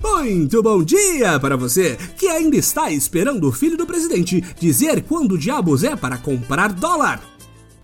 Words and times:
Muito 0.00 0.62
bom 0.62 0.82
dia 0.82 1.38
para 1.38 1.56
você 1.56 1.96
que 2.16 2.26
ainda 2.26 2.56
está 2.56 2.90
esperando 2.90 3.48
o 3.48 3.52
filho 3.52 3.76
do 3.76 3.86
presidente 3.86 4.40
dizer 4.58 5.02
quando 5.02 5.38
diabos 5.38 5.84
é 5.84 5.94
para 5.94 6.18
comprar 6.18 6.72
dólar. 6.72 7.22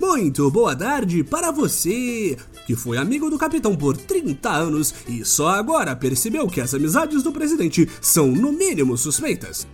Muito 0.00 0.50
boa 0.50 0.74
tarde 0.74 1.22
para 1.22 1.50
você 1.50 2.36
que 2.66 2.74
foi 2.74 2.96
amigo 2.96 3.30
do 3.30 3.38
capitão 3.38 3.76
por 3.76 3.96
30 3.96 4.50
anos 4.50 4.94
e 5.08 5.24
só 5.24 5.50
agora 5.50 5.94
percebeu 5.94 6.46
que 6.48 6.60
as 6.60 6.74
amizades 6.74 7.22
do 7.22 7.32
presidente 7.32 7.88
são 8.00 8.28
no 8.28 8.52
mínimo 8.52 8.96
suspeitas. 8.96 9.66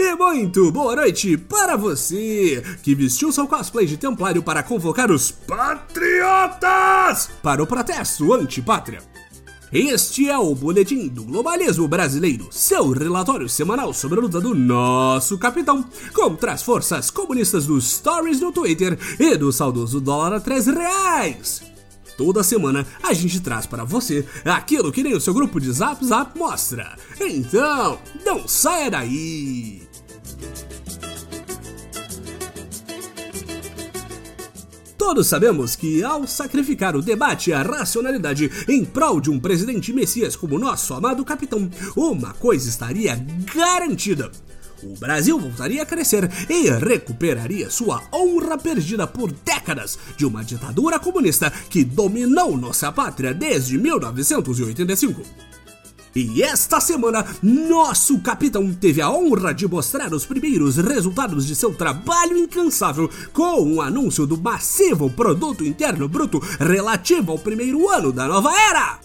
E 0.00 0.14
muito 0.14 0.70
boa 0.70 0.94
noite 0.94 1.36
para 1.36 1.76
você 1.76 2.62
que 2.84 2.94
vestiu 2.94 3.32
seu 3.32 3.48
cosplay 3.48 3.84
de 3.84 3.96
templário 3.96 4.40
para 4.40 4.62
convocar 4.62 5.10
os 5.10 5.32
patriotas 5.32 7.28
para 7.42 7.60
o 7.60 7.66
protesto 7.66 8.32
antipátria. 8.32 9.00
Este 9.72 10.28
é 10.28 10.38
o 10.38 10.54
Boletim 10.54 11.08
do 11.08 11.24
Globalismo 11.24 11.88
Brasileiro, 11.88 12.46
seu 12.52 12.92
relatório 12.92 13.48
semanal 13.48 13.92
sobre 13.92 14.20
a 14.20 14.22
luta 14.22 14.40
do 14.40 14.54
nosso 14.54 15.36
capitão 15.36 15.84
contra 16.14 16.52
as 16.52 16.62
forças 16.62 17.10
comunistas 17.10 17.66
dos 17.66 17.90
stories 17.90 18.40
no 18.40 18.52
Twitter 18.52 18.96
e 19.18 19.36
do 19.36 19.52
saudoso 19.52 20.00
dólar 20.00 20.34
a 20.34 20.40
3 20.40 20.68
reais. 20.68 21.62
Toda 22.16 22.44
semana 22.44 22.86
a 23.02 23.12
gente 23.12 23.40
traz 23.40 23.66
para 23.66 23.84
você 23.84 24.24
aquilo 24.44 24.92
que 24.92 25.02
nem 25.02 25.14
o 25.14 25.20
seu 25.20 25.34
grupo 25.34 25.60
de 25.60 25.72
Zap 25.72 26.04
Zap 26.04 26.38
mostra. 26.38 26.96
Então, 27.20 27.98
não 28.24 28.46
saia 28.46 28.90
daí! 28.90 29.87
Todos 34.98 35.28
sabemos 35.28 35.76
que, 35.76 36.02
ao 36.02 36.26
sacrificar 36.26 36.96
o 36.96 37.00
debate 37.00 37.50
e 37.50 37.52
a 37.52 37.62
racionalidade 37.62 38.50
em 38.66 38.84
prol 38.84 39.20
de 39.20 39.30
um 39.30 39.38
presidente 39.38 39.92
messias 39.92 40.34
como 40.34 40.58
nosso 40.58 40.92
amado 40.92 41.24
capitão, 41.24 41.70
uma 41.96 42.34
coisa 42.34 42.68
estaria 42.68 43.14
garantida. 43.54 44.28
O 44.82 44.96
Brasil 44.98 45.38
voltaria 45.38 45.82
a 45.82 45.86
crescer 45.86 46.28
e 46.50 46.68
recuperaria 46.70 47.70
sua 47.70 48.02
honra 48.12 48.58
perdida 48.58 49.06
por 49.06 49.30
décadas 49.30 49.96
de 50.16 50.26
uma 50.26 50.44
ditadura 50.44 50.98
comunista 50.98 51.50
que 51.70 51.84
dominou 51.84 52.56
nossa 52.56 52.90
pátria 52.90 53.32
desde 53.32 53.78
1985. 53.78 55.22
E 56.18 56.42
esta 56.42 56.80
semana, 56.80 57.24
nosso 57.40 58.18
capitão 58.18 58.74
teve 58.74 59.00
a 59.00 59.08
honra 59.08 59.54
de 59.54 59.68
mostrar 59.68 60.12
os 60.12 60.26
primeiros 60.26 60.76
resultados 60.76 61.46
de 61.46 61.54
seu 61.54 61.72
trabalho 61.72 62.36
incansável 62.36 63.08
com 63.32 63.60
o 63.60 63.74
um 63.76 63.80
anúncio 63.80 64.26
do 64.26 64.36
massivo 64.36 65.08
Produto 65.08 65.64
Interno 65.64 66.08
Bruto 66.08 66.40
relativo 66.58 67.30
ao 67.30 67.38
primeiro 67.38 67.88
ano 67.88 68.12
da 68.12 68.26
nova 68.26 68.50
era. 68.52 68.98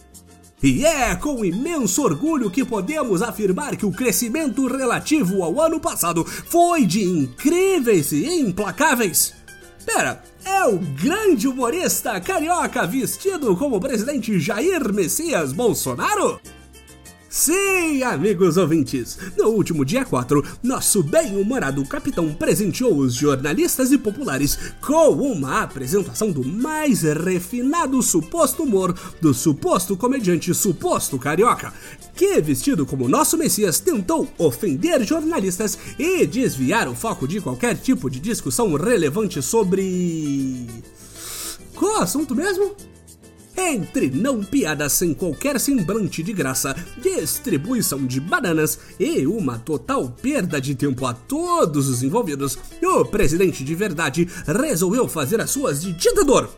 E 0.64 0.84
é 0.84 1.14
com 1.16 1.46
imenso 1.46 2.02
orgulho 2.02 2.50
que 2.50 2.66
podemos 2.66 3.22
afirmar 3.22 3.76
que 3.76 3.86
o 3.86 3.92
crescimento 3.92 4.66
relativo 4.66 5.44
ao 5.44 5.62
ano 5.62 5.80
passado 5.80 6.26
foi 6.26 6.84
de 6.84 7.04
incríveis 7.04 8.12
e 8.12 8.40
implacáveis. 8.40 9.36
Pera, 9.86 10.24
é 10.44 10.64
o 10.66 10.80
grande 10.80 11.48
humorista 11.48 12.20
carioca 12.20 12.88
vestido 12.88 13.56
como 13.56 13.80
presidente 13.80 14.40
Jair 14.40 14.92
Messias 14.92 15.54
Bolsonaro? 15.54 16.40
Sim, 17.36 18.04
amigos 18.04 18.58
ouvintes! 18.58 19.18
No 19.36 19.48
último 19.48 19.84
dia 19.84 20.06
4, 20.06 20.46
nosso 20.62 21.02
bem-humorado 21.02 21.84
capitão 21.84 22.32
presenteou 22.32 22.96
os 22.96 23.16
jornalistas 23.16 23.92
e 23.92 23.98
populares 23.98 24.56
com 24.80 25.10
uma 25.10 25.64
apresentação 25.64 26.32
do 26.32 26.46
mais 26.46 27.02
refinado 27.02 28.00
suposto 28.04 28.62
humor 28.62 28.96
do 29.20 29.34
suposto 29.34 29.98
comediante 29.98 30.54
suposto 30.54 31.18
carioca, 31.18 31.74
que, 32.16 32.40
vestido 32.40 32.86
como 32.86 33.10
nosso 33.10 33.36
Messias, 33.36 33.80
tentou 33.80 34.28
ofender 34.38 35.04
jornalistas 35.04 35.76
e 35.98 36.28
desviar 36.28 36.88
o 36.88 36.94
foco 36.94 37.28
de 37.28 37.42
qualquer 37.42 37.76
tipo 37.76 38.12
de 38.12 38.20
discussão 38.20 38.76
relevante 38.76 39.42
sobre. 39.42 40.68
Qual 41.74 42.00
assunto 42.00 42.36
mesmo? 42.36 42.93
Entre 43.58 44.10
não 44.10 44.44
piadas 44.44 44.94
sem 44.94 45.14
qualquer 45.14 45.60
semblante 45.60 46.24
de 46.24 46.34
graça, 46.34 46.76
distribuição 47.02 48.06
de 48.06 48.20
bananas 48.20 48.80
e 49.00 49.26
uma 49.28 49.60
total 49.60 50.10
perda 50.10 50.60
de 50.60 50.76
tempo 50.76 51.06
a 51.06 51.14
todos 51.14 51.88
os 51.88 52.04
envolvidos, 52.04 52.58
o 52.82 53.06
presidente 53.06 53.64
de 53.64 53.76
verdade 53.76 54.28
resolveu 54.46 55.08
fazer 55.08 55.40
as 55.40 55.52
suas 55.52 55.82
de 55.82 55.94
ditador 55.94 56.50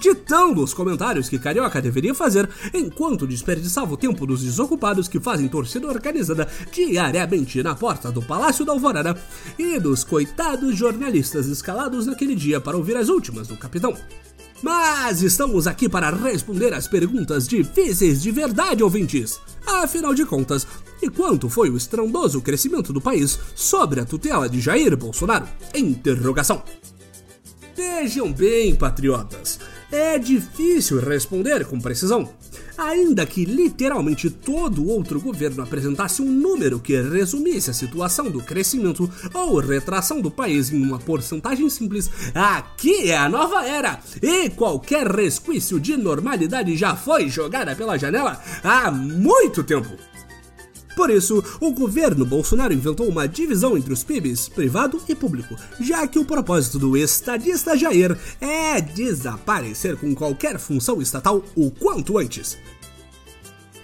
ditando 0.00 0.62
os 0.62 0.74
comentários 0.74 1.28
que 1.28 1.38
Carioca 1.38 1.80
deveria 1.80 2.14
fazer 2.14 2.48
enquanto 2.72 3.26
desperdiçava 3.26 3.94
o 3.94 3.96
tempo 3.96 4.26
dos 4.26 4.42
desocupados 4.42 5.08
que 5.08 5.20
fazem 5.20 5.48
torcida 5.48 5.86
organizada 5.86 6.48
diariamente 6.72 7.62
na 7.62 7.74
porta 7.74 8.10
do 8.10 8.22
Palácio 8.22 8.64
da 8.64 8.72
Alvorada 8.72 9.16
e 9.58 9.78
dos 9.78 10.04
coitados 10.04 10.76
jornalistas 10.76 11.46
escalados 11.46 12.06
naquele 12.06 12.34
dia 12.34 12.60
para 12.60 12.76
ouvir 12.76 12.96
as 12.96 13.08
últimas 13.08 13.46
do 13.46 13.56
capitão. 13.56 13.94
Mas 14.64 15.20
estamos 15.20 15.66
aqui 15.66 15.90
para 15.90 16.08
responder 16.08 16.72
as 16.72 16.88
perguntas 16.88 17.46
difíceis 17.46 18.22
de 18.22 18.30
verdade, 18.30 18.82
ouvintes. 18.82 19.38
Afinal 19.66 20.14
de 20.14 20.24
contas, 20.24 20.66
e 21.02 21.10
quanto 21.10 21.50
foi 21.50 21.68
o 21.68 21.76
estrondoso 21.76 22.40
crescimento 22.40 22.90
do 22.90 22.98
país 22.98 23.38
sobre 23.54 24.00
a 24.00 24.06
tutela 24.06 24.48
de 24.48 24.62
Jair 24.62 24.96
Bolsonaro? 24.96 25.46
Interrogação. 25.74 26.62
Vejam 27.76 28.32
bem, 28.32 28.74
patriotas, 28.74 29.60
é 29.92 30.18
difícil 30.18 30.98
responder 30.98 31.66
com 31.66 31.78
precisão 31.78 32.30
ainda 32.76 33.26
que 33.26 33.44
literalmente 33.44 34.30
todo 34.30 34.88
outro 34.88 35.20
governo 35.20 35.62
apresentasse 35.62 36.22
um 36.22 36.30
número 36.30 36.80
que 36.80 37.00
resumisse 37.00 37.70
a 37.70 37.74
situação 37.74 38.30
do 38.30 38.42
crescimento 38.42 39.10
ou 39.32 39.58
retração 39.58 40.20
do 40.20 40.30
país 40.30 40.70
em 40.70 40.82
uma 40.82 40.98
porcentagem 40.98 41.68
simples, 41.68 42.10
aqui 42.34 43.10
é 43.10 43.16
a 43.16 43.28
nova 43.28 43.66
era 43.66 44.00
e 44.22 44.50
qualquer 44.50 45.06
resquício 45.06 45.78
de 45.80 45.96
normalidade 45.96 46.76
já 46.76 46.96
foi 46.96 47.28
jogada 47.28 47.74
pela 47.74 47.98
janela 47.98 48.40
há 48.62 48.90
muito 48.90 49.62
tempo. 49.62 50.13
Por 50.96 51.10
isso, 51.10 51.42
o 51.60 51.72
governo 51.72 52.24
Bolsonaro 52.24 52.72
inventou 52.72 53.08
uma 53.08 53.26
divisão 53.26 53.76
entre 53.76 53.92
os 53.92 54.04
PIBs, 54.04 54.48
privado 54.48 55.00
e 55.08 55.14
público, 55.14 55.56
já 55.80 56.06
que 56.06 56.18
o 56.18 56.24
propósito 56.24 56.78
do 56.78 56.96
estadista 56.96 57.76
Jair 57.76 58.16
é 58.40 58.80
desaparecer 58.80 59.96
com 59.96 60.14
qualquer 60.14 60.58
função 60.58 61.02
estatal 61.02 61.42
o 61.54 61.70
quanto 61.70 62.18
antes. 62.18 62.56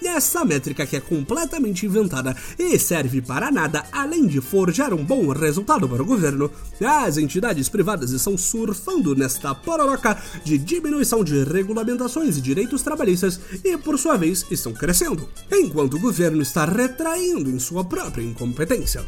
Essa 0.03 0.45
métrica 0.45 0.87
que 0.87 0.97
é 0.97 1.01
completamente 1.01 1.85
inventada 1.87 2.35
e 2.59 2.79
serve 2.79 3.21
para 3.21 3.51
nada 3.51 3.85
além 3.93 4.27
de 4.27 4.41
forjar 4.41 4.95
um 4.95 5.05
bom 5.05 5.29
resultado 5.29 5.89
para 5.89 6.03
o 6.03 6.07
governo, 6.07 6.51
as 6.81 7.19
entidades 7.19 7.69
privadas 7.69 8.11
estão 8.11 8.37
surfando 8.37 9.15
nesta 9.15 9.55
pororoca 9.55 10.17
de 10.45 10.57
diminuição 10.59 11.23
de 11.23 11.45
regulamentações 11.45 12.37
e 12.37 12.41
direitos 12.41 12.83
trabalhistas 12.83 13.41
e, 13.65 13.77
por 13.77 13.99
sua 13.99 14.17
vez, 14.17 14.47
estão 14.51 14.73
crescendo, 14.73 15.29
enquanto 15.51 15.95
o 15.95 16.01
governo 16.01 16.41
está 16.41 16.65
retraindo 16.65 17.51
em 17.51 17.59
sua 17.59 17.85
própria 17.85 18.23
incompetência. 18.23 19.05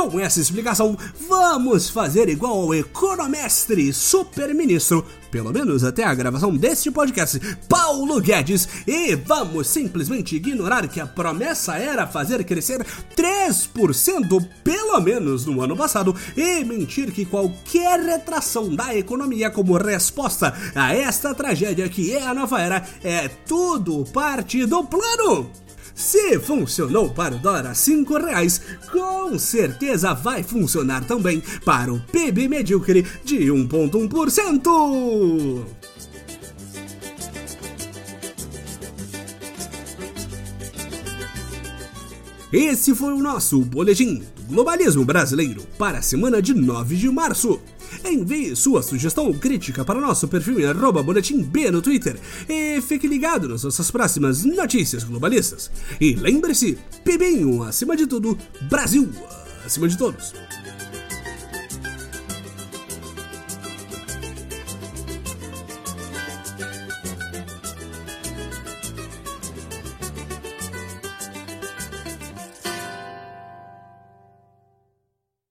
Com 0.00 0.18
essa 0.18 0.40
explicação, 0.40 0.96
vamos 1.28 1.90
fazer 1.90 2.30
igual 2.30 2.62
ao 2.62 2.74
economestre 2.74 3.92
super-ministro, 3.92 5.04
pelo 5.30 5.52
menos 5.52 5.84
até 5.84 6.04
a 6.04 6.14
gravação 6.14 6.56
deste 6.56 6.90
podcast, 6.90 7.38
Paulo 7.68 8.18
Guedes, 8.18 8.66
e 8.86 9.14
vamos 9.14 9.68
simplesmente 9.68 10.36
ignorar 10.36 10.88
que 10.88 11.00
a 11.00 11.06
promessa 11.06 11.76
era 11.76 12.06
fazer 12.06 12.42
crescer 12.44 12.84
3% 13.14 14.48
pelo 14.64 15.00
menos 15.00 15.44
no 15.44 15.60
ano 15.60 15.76
passado 15.76 16.16
e 16.34 16.64
mentir 16.64 17.12
que 17.12 17.26
qualquer 17.26 18.00
retração 18.00 18.74
da 18.74 18.96
economia 18.96 19.50
como 19.50 19.76
resposta 19.76 20.54
a 20.74 20.94
esta 20.94 21.34
tragédia 21.34 21.90
que 21.90 22.16
é 22.16 22.26
a 22.26 22.32
nova 22.32 22.58
era 22.58 22.84
é 23.04 23.28
tudo 23.28 24.04
parte 24.10 24.64
do 24.64 24.82
plano. 24.82 25.50
Se 26.00 26.40
funcionou 26.40 27.10
para 27.10 27.34
o 27.34 27.38
dólar 27.38 27.66
a 27.66 27.74
5 27.74 28.16
reais, 28.16 28.58
com 28.90 29.38
certeza 29.38 30.14
vai 30.14 30.42
funcionar 30.42 31.04
também 31.04 31.42
para 31.62 31.92
o 31.92 32.00
PIB 32.00 32.48
medíocre 32.48 33.04
de 33.22 33.40
1,1%. 33.40 35.62
Esse 42.50 42.94
foi 42.94 43.12
o 43.12 43.22
nosso 43.22 43.60
boletim 43.60 44.22
globalismo 44.50 45.04
brasileiro 45.04 45.62
para 45.78 45.98
a 45.98 46.02
semana 46.02 46.42
de 46.42 46.52
9 46.52 46.96
de 46.96 47.08
março. 47.08 47.60
Envie 48.04 48.54
sua 48.56 48.82
sugestão 48.82 49.26
ou 49.26 49.34
crítica 49.34 49.84
para 49.84 50.00
nosso 50.00 50.26
perfil 50.26 50.60
em 50.60 50.66
arroba 50.66 51.02
boletim 51.02 51.40
B 51.40 51.70
no 51.70 51.80
Twitter 51.80 52.18
e 52.48 52.80
fique 52.82 53.06
ligado 53.06 53.48
nas 53.48 53.62
nossas 53.62 53.90
próximas 53.90 54.44
notícias 54.44 55.04
globalistas. 55.04 55.70
E 56.00 56.14
lembre-se, 56.14 56.76
Pibinho 57.04 57.62
acima 57.62 57.96
de 57.96 58.06
tudo, 58.06 58.36
Brasil 58.62 59.08
acima 59.64 59.88
de 59.88 59.96
todos. 59.96 60.34